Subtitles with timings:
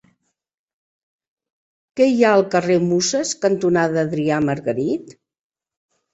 [1.99, 5.17] Què hi ha al carrer Muses cantonada Adrià Margarit?